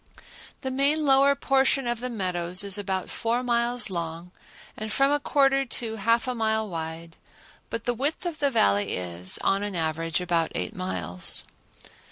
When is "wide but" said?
6.67-7.83